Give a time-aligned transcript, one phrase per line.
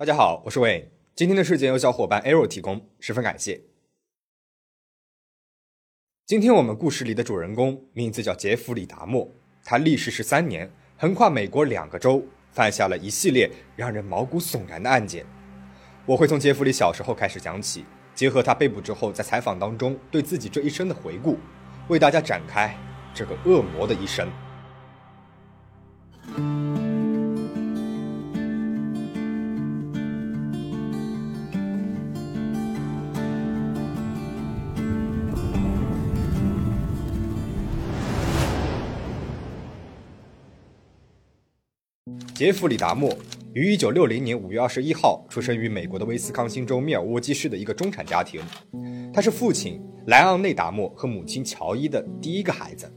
[0.00, 0.86] 大家好，我是 Wayne。
[1.14, 3.60] 今天的事件由小伙伴 Arrow 提供，十分感谢。
[6.24, 9.30] 今天我们故事里的主人公名字叫杰弗里·达莫，
[9.62, 15.26] 他历时十三年，横跨美国两个州，犯下了一系列让人毛骨悚然的案件。
[16.06, 21.36] 我会从杰弗里小时候开始讲起，结合他被捕之后在采访当中对自己这一生的回顾，
[21.88, 22.74] 为大家展开
[23.12, 24.26] 这个恶魔的一生。
[42.40, 43.14] 杰弗里·达莫
[43.52, 48.40] 于1960年5月21号出生于美国的威斯康星州密尔沃基市的一个中产家庭。
[49.12, 52.90] 他是父亲莱昂内·达莫和母亲乔伊的第一个孩子。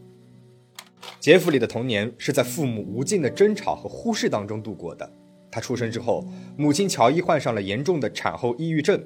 [1.20, 5.12] 杰弗里的童年是在父母无尽的争吵和忽视当中度过的。
[5.52, 6.26] 他出生之后，
[6.56, 8.98] 母亲乔伊患上了严重的产后抑郁症，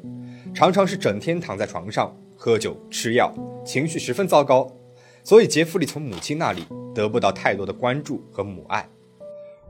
[0.54, 3.34] 常常是整天躺在床上喝酒吃药，
[3.66, 4.72] 情绪十分糟糕。
[5.24, 8.88] 所以杰弗里从母亲那里得不到太多的关注和母爱。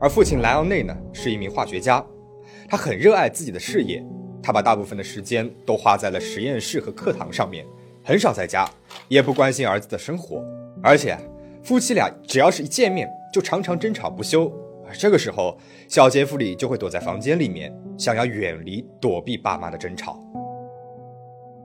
[0.00, 2.04] 而父亲莱昂内呢，是一名化学家，
[2.68, 4.04] 他很热爱自己的事业，
[4.40, 7.66] 他把大部分的时间都花在了实验室和课堂上面，
[8.04, 8.64] 很少在家，
[9.08, 10.40] 也不关心儿子的生活。
[10.80, 11.18] 而且，
[11.64, 14.52] 夫妻俩只要是一见面，就常常争吵不休。
[14.88, 20.16] 而这个时候，小杰弗里就会躲在房间里面，想要远离、躲避爸妈的争吵。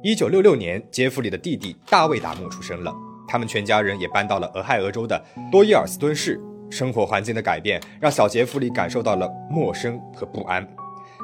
[0.01, 2.91] 一九六六年，杰弗里的弟弟大卫·达莫出生了，
[3.27, 6.41] 他们全家人也搬到了俄亥俄州的多伊尔斯敦市。
[6.73, 10.67] 生活环境的改变让小杰弗里感受到了陌生和不安，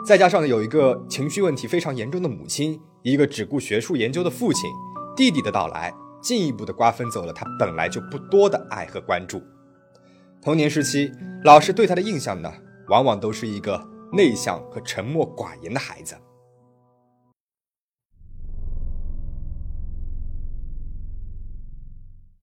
[0.05, 4.69] 再加上有一个情绪问题非常严重的母亲，一个只顾学术研究的父亲，
[5.17, 9.41] 弟弟的到来进一步的瓜分走了他本来就不多的爱和关注。
[10.39, 11.11] 童年时期，
[11.43, 12.53] 老师对他的印象呢，
[12.87, 13.83] 往往都是一个
[14.13, 16.15] 内向和沉默寡言的孩子。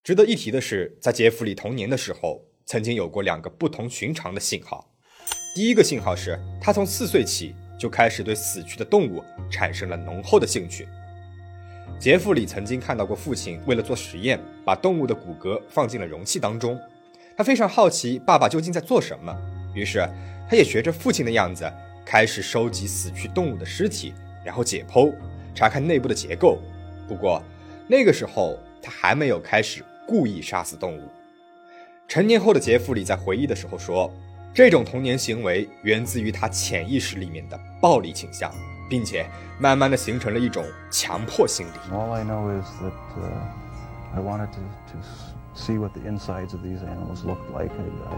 [0.02, 2.55] 值得一提的是，在杰弗里童年的时候。
[2.66, 4.84] 曾经有过两个不同寻常的信号。
[5.54, 10.86] 第一个信号是他从四岁起就开始对死去的动物产生了浓厚的兴趣。
[11.98, 16.78] 杰弗里曾经看到过父亲为了做实验，把动物的骨骼放进了容器当中。
[17.36, 19.34] 他非常好奇爸爸究竟在做什么，
[19.72, 20.06] 于是
[20.50, 21.72] 他也学着父亲的样子，
[22.04, 24.12] 开始收集死去动物的尸体，
[24.44, 25.14] 然后解剖，
[25.54, 26.58] 查看内部的结构。
[27.06, 27.40] 不过
[27.86, 31.02] 那个时候他还没有开始故意杀死动物。
[32.08, 34.10] 成年后的杰弗里在回忆的时候说
[34.54, 38.50] ：“这种童年行为源自于他潜意识里面的暴力倾向，
[38.88, 39.28] 并且
[39.58, 42.92] 慢慢的形成了一种强迫心理。” All I know is that
[44.14, 44.60] I wanted to
[44.92, 44.98] to
[45.54, 47.72] see what the insides of these animals looked like.
[47.72, 48.16] I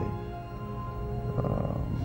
[1.38, 2.04] um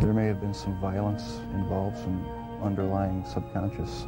[0.00, 1.24] there may have been some violence
[1.54, 2.22] involved, some
[2.62, 4.06] underlying subconscious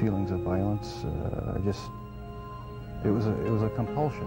[0.00, 1.04] feelings of violence.
[1.54, 1.80] I just
[3.04, 4.26] it was a it was a compulsion.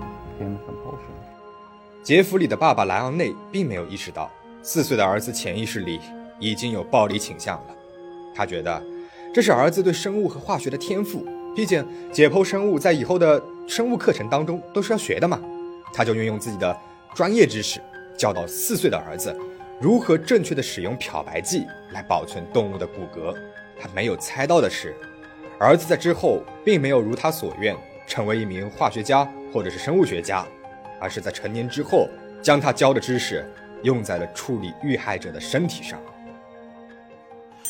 [2.04, 4.30] 杰弗里的爸爸莱昂内并没有意识到，
[4.62, 6.00] 四岁的儿子潜意识里
[6.40, 7.76] 已经有暴力倾向了。
[8.36, 8.84] 他觉得
[9.34, 11.26] 这是儿子对生物和化学的天赋，
[11.56, 15.40] 毕竟解剖生物在以后的生物课程当中都是要学的嘛。
[15.94, 16.76] 他就运用自己的
[17.14, 17.80] 专业知识，
[18.18, 19.34] 教导四岁的儿子
[19.80, 23.34] 如何正确的使用漂白剂来保存动物的骨骼。
[23.80, 24.96] 他没有猜到的是，
[25.60, 27.76] 儿子在之后并没有如他所愿。
[28.06, 30.46] 成为一名化学家或者是生物学家，
[31.00, 32.10] 而是在成年之后
[32.42, 33.46] 将他教的知识
[33.84, 36.02] 用在了处理遇害者的身体上。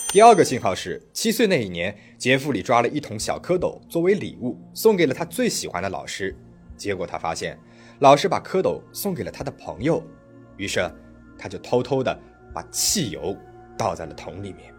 [0.10, 6.36] 第二个信号是，七岁那一年，杰弗里抓了一桶小蝌蚪作为礼物送给了他最喜欢的老师，
[6.78, 7.58] 结果他发现
[8.00, 10.04] 老师把蝌蚪送给了他的朋友，
[10.56, 10.88] 于是
[11.36, 12.16] 他就偷偷的
[12.54, 13.36] 把汽油
[13.76, 14.72] 倒在了桶里面。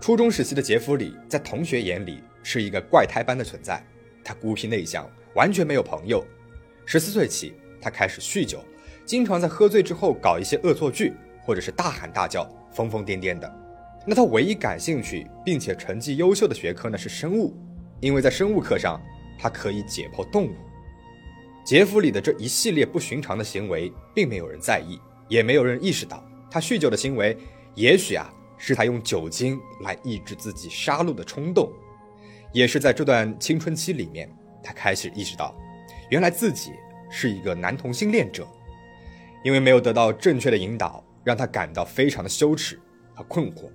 [0.00, 3.80] 初中时期的杰弗里在同学眼里是一个怪胎般的存在。
[4.24, 6.24] 他孤僻内向，完全没有朋友。
[6.84, 8.64] 十四岁起，他开始酗酒，
[9.04, 11.12] 经常在喝醉之后搞一些恶作剧，
[11.42, 13.52] 或者是大喊大叫、疯疯癫癫的。
[14.06, 17.54] 那他唯一感兴趣并且成绩优秀的学科呢是生物，
[18.00, 19.00] 因为在生物课上，
[19.38, 20.54] 他可以解剖动物。
[21.64, 27.36] 杰弗里的这一系列不寻常的行为，并没有人在意，也没有人意识到他酗酒的行为，
[27.74, 31.70] 也许啊是他用酒精来抑制自己杀戮的冲动。
[32.52, 34.28] 也是在这段青春期里面，
[34.62, 35.54] 他开始意识到，
[36.10, 36.72] 原来自己
[37.10, 38.46] 是一个男同性恋者，
[39.44, 42.80] 因为没有得到正确的引导，让他感到非常的羞耻
[43.14, 43.70] 和困惑。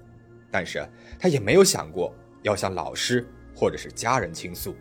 [0.52, 0.88] 但是
[1.20, 2.14] 他也没有想过
[2.44, 4.76] 要向老师或者是家人倾诉。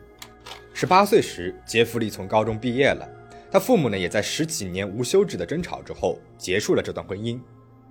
[0.73, 3.09] 十八岁时，杰弗里从高中毕业了，
[3.51, 7.41] 他父母呢也在十几年无休止的争吵之后结束了这段婚姻。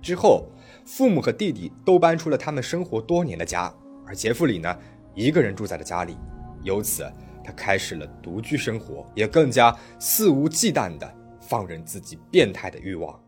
[0.02, 0.46] 之后，
[0.84, 3.74] 父母和弟弟都搬出了他们生活多年的家，
[4.06, 4.78] 而杰弗里呢，
[5.14, 6.16] 一个人住在了家里。
[6.62, 7.10] 由此，
[7.44, 13.20] 他开始了独居生活，也更加肆无忌惮地放任自己变态的欲望。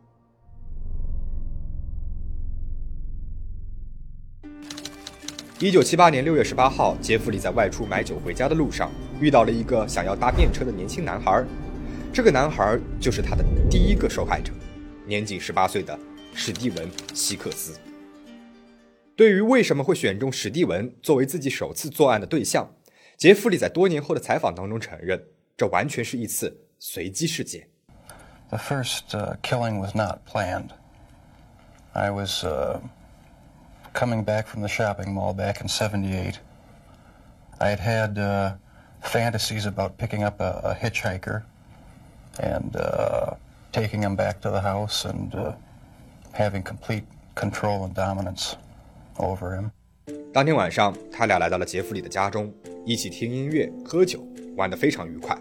[5.59, 8.91] 一九七八年六月十八号，杰弗里在外出买酒回家的路上，
[9.21, 11.43] 遇到了一个想要搭便车的年轻男孩。
[12.13, 14.53] 这个男孩就是他的第一个受害者，
[15.07, 15.99] 年仅十八岁的
[16.35, 17.79] 史蒂文·希克斯。
[19.16, 22.74] 对于为什么会选中史蒂文作为自己首次作案的对象，
[23.18, 25.24] 杰弗里在多年后的采访当中承认，
[25.56, 27.68] 这完全是一次随机事件。
[28.50, 30.70] The first uh, killing was not planned.
[31.94, 32.80] I was uh,
[33.94, 36.36] coming back from the shopping mall back in '78.
[37.60, 38.56] I had had uh,
[39.02, 41.44] fantasies about picking up a, a hitchhiker
[42.40, 43.36] and uh,
[43.72, 45.54] taking him back to the house and uh,
[46.34, 47.04] having complete
[47.36, 48.56] control and dominance
[49.19, 49.71] Over him.
[50.33, 52.53] 当天晚上，他俩来到了杰弗里的家中，
[52.85, 54.27] 一起听音乐、喝酒，
[54.57, 55.37] 玩得非常愉快。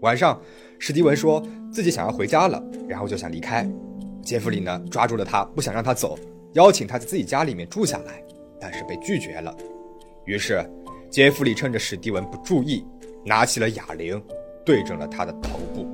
[0.00, 0.40] 晚上，
[0.78, 1.42] 史蒂文说
[1.72, 3.68] 自己想要回家了，然后就想离开。
[4.22, 6.18] 杰弗里呢，抓住了他，不想让他走，
[6.52, 8.22] 邀请他在自己家里面住下来，
[8.60, 9.54] 但是被拒绝了。
[10.26, 10.64] 于是，
[11.10, 12.84] 杰弗里趁着史蒂文不注意，
[13.24, 14.22] 拿起了哑铃，
[14.64, 15.86] 对准了他的头部。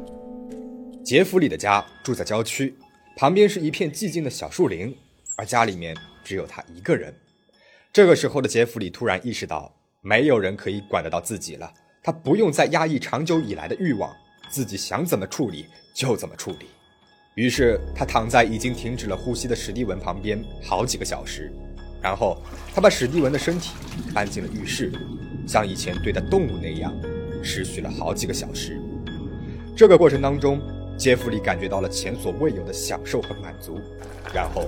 [1.05, 2.75] 杰弗里的家住在郊区，
[3.17, 4.97] 旁边是一片寂静的小树林，
[5.37, 5.97] 而家里面
[6.31, 7.13] 只有他一个人。
[7.93, 11.75] 这个时候的杰弗里突然意识到，没有人可以管得到自己了，
[12.05, 14.15] 他不用再压抑长久以来的欲望，
[14.49, 16.69] 自己想怎么处理就怎么处理。
[17.35, 21.53] 于是他躺在已经停止了呼吸的史蒂文旁边好几个小时，
[22.01, 22.41] 然后
[22.73, 23.75] 他把史蒂文的身体
[24.15, 24.93] 搬进了浴室，
[25.49, 26.95] 像以前对待动物那样，
[27.43, 28.81] 持续了好几个小时。
[29.77, 30.63] 这个过程当中。
[31.01, 33.81] 杰弗里感觉到了前所未有的享受和满足，
[34.35, 34.67] 然后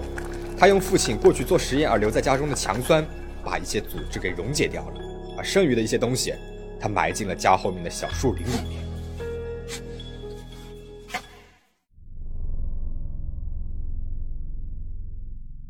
[0.58, 3.04] 他用父亲过去做实验而留在家中的强酸，
[3.44, 5.00] 把一些组织给溶解掉了，
[5.36, 6.34] 而剩余的一些东西，
[6.78, 8.82] 他埋进了家后面的小树林里面。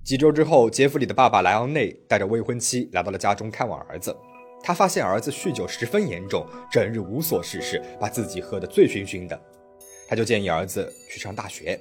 [0.05, 4.15] 几周之后，杰弗里的爸爸莱昂内带着未婚妻来到了家中看望儿子，
[4.63, 9.41] 他发现儿子酗酒十分严重，整日无所事事，把自己喝得醉醺醺的。
[10.07, 11.81] 他就建议儿子去上大学，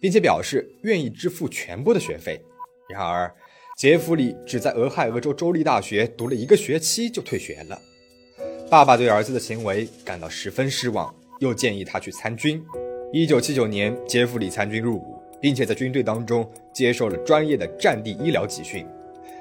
[0.00, 2.40] 并且表示愿意支付全部的学费。
[2.88, 3.32] 然而，
[3.76, 7.80] 杰弗里只在俄亥俄州州立大学读了一个学期就退学了。
[8.70, 12.62] 爸爸对儿子的行为感到十分失望，又建议他去参军。
[13.12, 18.86] 一九七九年，杰弗里参军入伍，并且在军队当中接受了专业的战地医疗集训，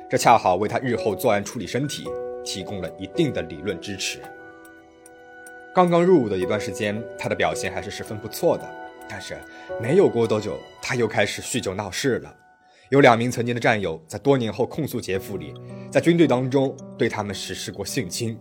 [0.09, 2.05] 这恰好为他日后作案处理身体
[2.45, 4.19] 提供了一定的理论支持。
[5.75, 8.63] 刚刚入伍的一段时间，他的表现还是十分不错的。
[9.09, 9.37] 但是
[9.81, 12.35] 没有过多久，他又开始酗酒闹事了。
[12.89, 15.53] 有两名曾经的战友在多年后控诉杰弗里，
[15.91, 18.37] 在军队当中对他们实施过性侵。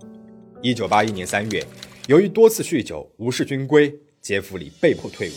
[0.63, 1.65] 一九八一年三月，
[2.07, 5.35] 由于多次酗酒无视军规，杰弗里被迫退伍。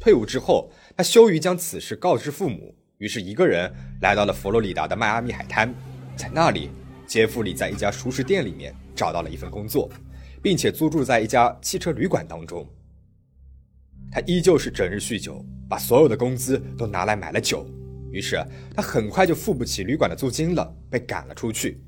[0.00, 5.72] 退伍之后，他羞于将此事告知父母，于是一个人来到了佛罗里达的迈阿密海滩。
[6.16, 6.70] 在那里，
[7.06, 9.90] 杰弗里在一家熟食店里面找到了一份工作。
[10.42, 12.66] 并且租住在一家汽车旅馆当中。
[14.14, 17.66] 他依旧是整日酗酒，把所有的工资都拿来买了酒。
[18.10, 18.38] 于是
[18.76, 21.82] 他很快就付不起旅馆的租金了，被赶了出去。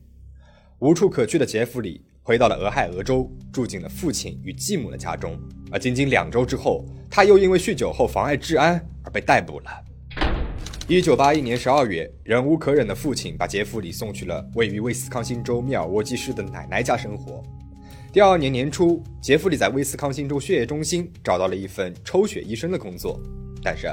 [0.79, 5.39] 无处可去的杰弗里回到了俄亥俄州，住进了父亲与继母的家中。
[5.71, 9.71] 而仅仅两周之后，他又因为酗酒后妨碍治安而被逮捕了。
[10.89, 17.43] 一九八一年十二月，忍无可忍的父亲把杰弗里送去了位于威斯康星州密尔沃基市的奶奶家生活。
[18.15, 23.21] 第二年年初，杰弗里在威斯康星州血液中心找到了一份抽血医生的工作，
[23.61, 23.89] 但是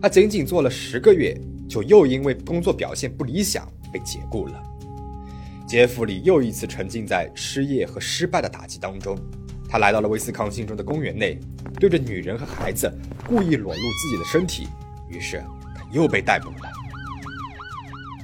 [0.00, 1.36] 他仅仅做了十个月，
[1.68, 4.62] 就又因为工作表现不理想被解雇了。
[5.66, 9.18] 杰弗里又一次沉浸在失业和失败的打击当中，
[9.68, 11.36] 他来到了威斯康星州的公园内，
[11.80, 12.88] 对着女人和孩子
[13.26, 14.68] 故意裸露自己的身体，
[15.10, 15.42] 于是
[15.74, 16.70] 他又被逮捕了。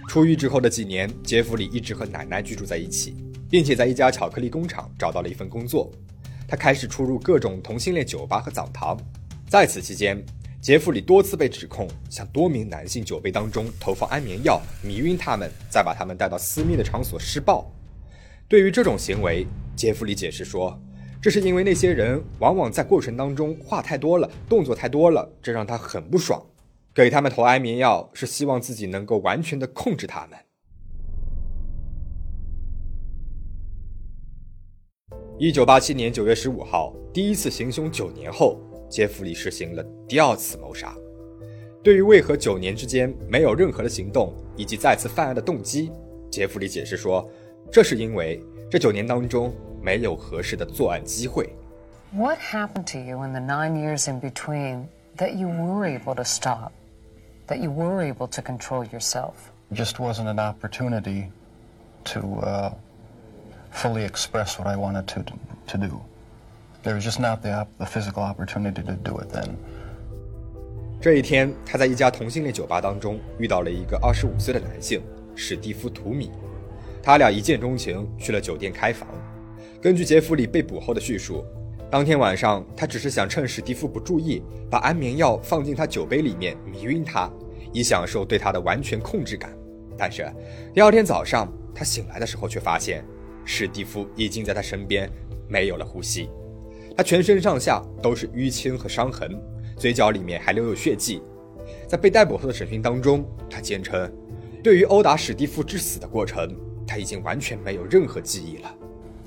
[0.09, 3.17] 出狱之后的几年，杰弗里一直和奶奶居住在一起。
[3.51, 5.91] 并且在一家巧克力工厂找到了一份工作，
[6.47, 8.97] 他开始出入各种同性恋酒吧和澡堂。
[9.49, 10.25] 在此期间，
[10.63, 17.69] 杰弗里多次被指控向多名男性酒杯当中投放安眠药，迷晕他们，再把他们带到私密的场所施暴。
[18.47, 20.81] 对于这种行为，杰弗里解释说，
[21.21, 26.41] 这是因为那些人往往在过程当中话太多了，动作太多了，这让他很不爽。
[26.93, 30.39] 给他们投安眠药是希望自己能够完全的控制他们。
[35.41, 40.95] 一九八七年九月十五号，第一次行凶九年后，杰弗里实行了第二次谋杀。
[41.83, 45.91] 对于为何九年之间没有任何的行动以及再次犯案的动机，
[46.31, 47.27] 杰弗里解释说，
[47.73, 48.39] 这是因为
[48.71, 51.49] 这九年当中没有合适的作案机会。
[52.13, 56.73] What happened to you in the nine years in between that you were able to stop,
[57.47, 59.33] that you were able to control yourself?
[59.73, 61.31] Just wasn't an opportunity
[62.13, 62.73] to uh,
[63.73, 65.23] fully express what I wanted to
[65.69, 66.01] to do.
[66.83, 69.51] There was just not the op- the physical opportunity to do it then.
[71.01, 75.03] 这一天，他在一家同性恋酒吧当中遇到了一个二十五岁的男性
[75.35, 76.31] 史蒂夫·图米，
[77.03, 79.09] 他俩一见钟情，去了酒店开房。
[79.81, 81.43] 根据杰弗里被捕后的叙述，
[81.91, 87.31] 当天晚上他只是想趁史蒂夫不注意，把安眠药放进他酒杯里面迷晕他，
[87.73, 89.51] 以享受对他的完全控制感。
[89.97, 90.31] 但是
[90.75, 93.03] 第二天早上他醒来的时候，却发现
[93.53, 95.11] 史蒂夫已经在他身边
[95.49, 96.31] 没有了呼吸，
[96.97, 99.37] 他全身上下都是淤青和伤痕。
[99.77, 101.21] 嘴角里面还留有血迹，
[101.89, 104.09] 在被逮捕后的审讯当中，他坚称，
[104.63, 106.55] 对于殴打史蒂夫致死的过程，
[106.87, 108.73] 他已经完全没有任何记忆了。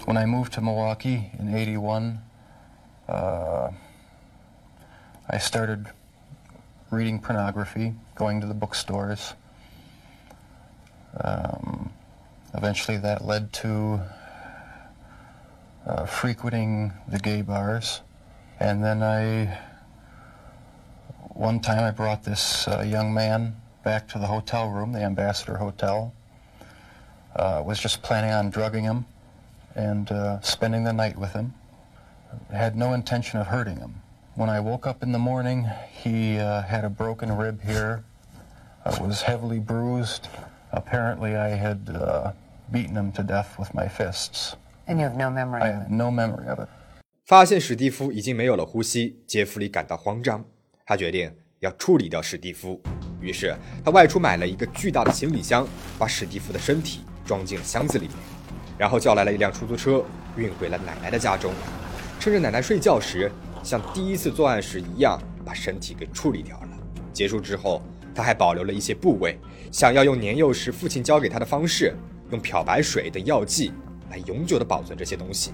[0.06, 2.18] When I moved to Milwaukee in '81,
[3.08, 3.72] uh,
[5.28, 5.88] I started
[6.90, 9.32] reading pornography, going to the bookstores.
[11.20, 11.92] Um,
[12.54, 14.02] eventually, that led to
[15.86, 18.02] uh, frequenting the gay bars,
[18.60, 19.60] and then I
[21.34, 25.58] one time I brought this uh, young man back to the hotel room, the Ambassador
[25.58, 26.14] Hotel.
[27.36, 29.06] Uh, was just planning on drugging him
[29.74, 31.54] and uh, spending the night with him.
[32.52, 33.96] Had no intention of hurting him.
[34.36, 38.04] When I woke up in the morning, he uh, had a broken rib here,
[39.02, 40.28] was heavily bruised.
[40.72, 42.34] Apparently, I had uh,
[42.72, 44.54] beaten him to death with my fists.
[44.88, 46.68] And you have no memory I have no memory of it.
[47.26, 50.44] 发现史蒂夫已经没有了呼吸，杰弗里感到慌张，
[50.86, 52.82] 他决定要处理掉史蒂夫。
[53.22, 55.66] 于是他外出买了一个巨大的行李箱，
[55.98, 58.18] 把史蒂夫的身体装进了箱子里面，
[58.78, 60.04] 然后叫来了一辆出租车，
[60.36, 61.54] 运回了奶奶的家中。
[62.20, 63.32] 趁着奶奶睡觉时，
[63.64, 66.70] 像第一次作案时一样，把身体给处理掉了。
[67.14, 67.82] 结束之后，
[68.14, 69.40] 他还保留了一些部位，
[69.72, 71.96] 想要用年幼时父亲教给他的方式，
[72.32, 73.72] 用漂白水等药剂
[74.10, 75.52] 来永久的保存这些东西。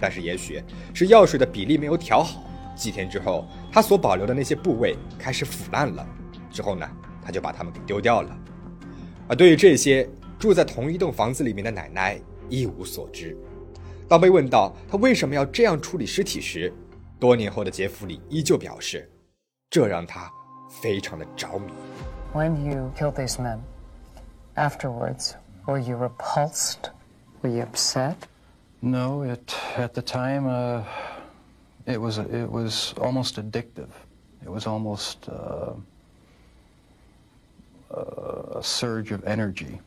[0.00, 0.62] 但是也许
[0.94, 2.42] 是药水的比例没有调好，
[2.76, 6.06] 几天之后，他所保留的那些部位开始腐烂了。
[6.50, 6.88] 之后呢，
[7.24, 8.38] 他就把它们给丢掉了。
[9.28, 13.36] 而对于这些住在同一栋房子里面的奶奶一无所知。
[14.08, 16.72] 当被问到他为什么要这样处理尸体时，
[17.18, 19.10] 多年后的杰弗里依旧表示，
[19.68, 20.30] 这让他
[20.80, 21.72] 非常的着迷。
[22.32, 23.58] When you kill these men,
[24.54, 25.32] afterwards,
[25.68, 26.90] were you repulsed?
[27.42, 28.26] Were you upset?
[28.80, 30.82] No, it at the time uh,
[31.86, 33.90] it was it was almost addictive.
[34.42, 35.74] It was almost uh,
[37.90, 39.78] a surge of energy.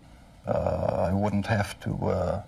[0.48, 2.44] Uh, I wouldn't have to uh,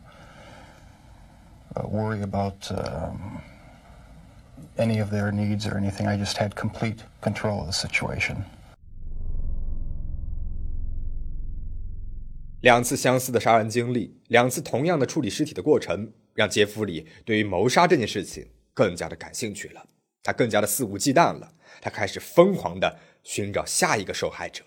[1.76, 3.42] uh, worry about um,
[4.78, 6.08] any of their needs or anything.
[6.08, 8.46] I just had complete control of the situation.
[12.64, 19.86] 两次相似的杀人经历，两次同样的处理尸体的过程，让杰弗里对于谋杀这件事情更加的感兴趣了。
[20.24, 21.52] 他更加的肆无忌惮了，
[21.82, 24.64] 他开始疯狂的寻找下一个受害者。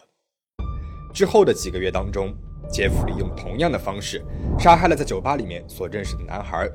[1.15, 2.37] 之后的几个月当中，
[2.71, 4.23] 杰弗里用同样的方式
[4.59, 6.69] 杀害了在酒吧里面所认识的男孩。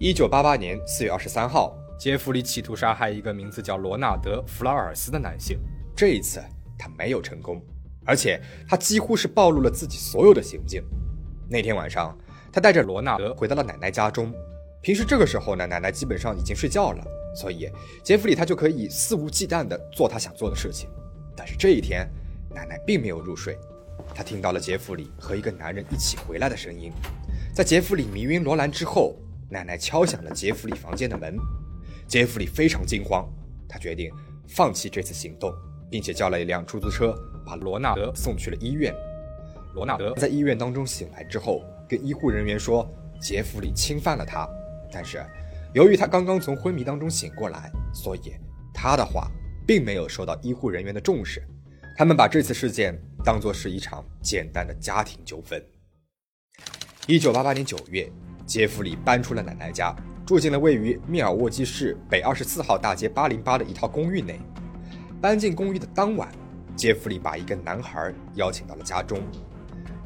[0.00, 5.58] 一九八八年四月二十三号，杰弗里企图杀害一个名字叫罗纳德·弗劳尔斯的男性，
[5.94, 6.42] 这一次
[6.78, 7.62] 他没有成功。
[8.06, 10.82] 而且他几乎是暴露了自己所有的行径。
[11.48, 12.16] 那天晚上，
[12.52, 14.32] 他带着罗纳德回到了奶奶家中。
[14.80, 17.68] 平时这个时候呢，奶奶基本上已经睡觉了，所以
[18.04, 20.88] 杰弗里他就可以肆无忌惮地做他想做的事情。
[21.36, 22.08] 但是这一天，
[22.54, 23.58] 奶奶并没有入睡，
[24.14, 26.92] 她听到了杰弗里和一个男人一起回来的声音。
[27.52, 29.16] 在杰弗里迷晕罗兰之后，
[29.50, 31.36] 奶奶敲响了杰弗里房间的门。
[32.06, 33.28] 杰弗里非常惊慌，
[33.68, 34.10] 他决定
[34.46, 35.52] 放弃这次行动，
[35.90, 37.14] 并且叫了一辆出租车。
[37.46, 38.92] 把罗纳德送去了医院。
[39.74, 42.86] 罗纳德在医院当中醒来之后，跟医护人员说
[43.20, 44.48] 杰弗里侵犯了他，
[44.90, 45.24] 但是
[45.72, 48.32] 由于他刚刚从昏迷当中醒过来，所以
[48.74, 49.30] 他的话
[49.66, 51.42] 并没有受到医护人员的重视。
[51.96, 55.62] 他们把这次事件当作是一场简单的家庭纠纷。
[57.06, 58.10] 一九八八年九月，
[58.44, 59.94] 杰弗里搬出了奶奶家，
[60.26, 64.40] 住进了位于密尔沃基市北二十四号大街八零八的一套公寓内。
[65.20, 66.28] 搬进公寓的当晚。
[66.76, 69.18] 杰弗里把一个男孩邀请到了家中，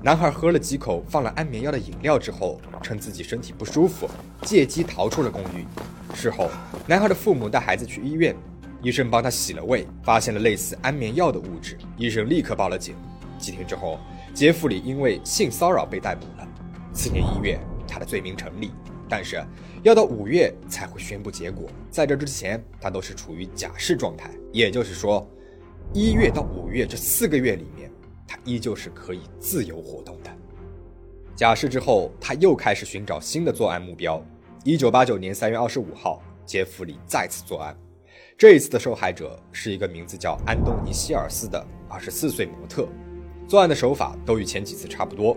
[0.03, 4.09] 男孩喝了几口放了安眠药的饮料之后，称自己身体不舒服，
[4.43, 5.67] 借机逃出了公寓。
[6.15, 6.49] 事后，
[6.87, 8.37] 男孩的父母带孩子去医院，
[8.83, 12.95] 医生帮他洗了胃，发现了类似安眠药的物质，医生立刻报了警。
[13.37, 13.99] 几天之后，
[14.33, 16.49] 杰弗里因为性骚扰被逮捕了。
[16.93, 18.71] 次年一月，他的罪名成立，
[19.09, 19.45] 但是
[19.83, 21.69] 要到五月才会宣布结果。
[21.91, 25.29] 在这之前，他都是处于假释状态，也就是说，
[25.92, 27.90] 一月到五月这四个月里面，
[28.25, 30.30] 他依旧是可以自由活动的。
[31.35, 34.23] 假释之后，他又开始寻找新的作案目标。
[34.62, 37.76] 一九八九年三月二十五号，杰弗里再次作案。
[38.38, 42.87] 这一次的受害者是一个名字叫安东尼·希尔斯的二十四岁模特。
[43.49, 45.37] 作案的手法都与前几次差不多，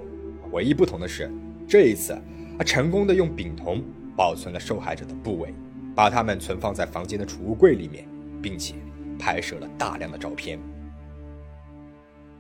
[0.52, 1.32] 唯一不同的是，
[1.68, 2.16] 这一次
[2.60, 3.82] 他成功的用丙酮
[4.16, 5.52] 保存了受害者的部位，
[5.96, 8.08] 把它们存放在房间的储物柜里面，
[8.40, 8.76] 并且
[9.18, 10.60] 拍摄了大量的照片。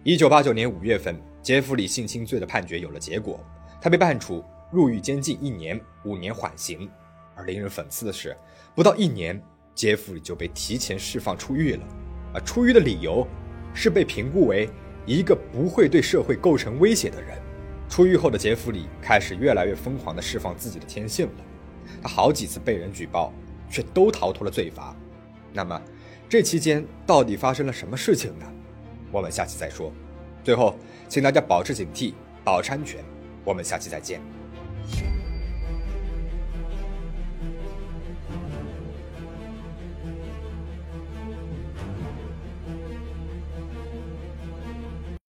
[0.03, 3.39] 一九八九年五月份，杰弗里性侵罪的判决有了结果，
[3.81, 6.89] 他被判处入狱监禁一年，五年缓刑。
[7.35, 8.35] 而令人讽刺的是，
[8.75, 9.41] 不到一年。
[9.75, 11.87] 杰弗里就被提前释放出狱了，
[12.31, 13.27] 而出狱的理由
[13.73, 14.69] 是被评估为
[15.03, 17.35] 一个不会对社会构成威胁的人。
[17.89, 21.43] 出狱后的杰弗里开始越来越疯狂地释放自己的天性了，
[22.03, 23.33] 他好几次被人举报，
[23.67, 24.95] 却都逃脱了罪罚。
[25.51, 25.81] 那么，
[26.33, 28.45] 这期间到底发生了什么事情呢？
[29.11, 29.93] 我们下期再说。
[30.43, 30.75] 最后，
[31.07, 33.05] 请大家保持警惕，保持安全。
[33.43, 34.19] 我们下期再见。